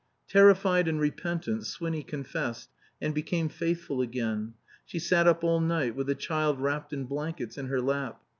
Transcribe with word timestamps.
Terrified 0.27 0.87
and 0.87 0.99
repentant, 0.99 1.67
Swinny 1.67 2.01
confessed, 2.01 2.71
and 2.99 3.13
became 3.13 3.49
faithful 3.49 4.01
again. 4.01 4.55
She 4.83 4.97
sat 4.97 5.27
up 5.27 5.43
all 5.43 5.59
night 5.59 5.95
with 5.95 6.07
the 6.07 6.15
child 6.15 6.59
wrapped 6.59 6.91
in 6.91 7.03
blankets 7.05 7.55
in 7.55 7.67
her 7.67 7.79
lap. 7.79 8.19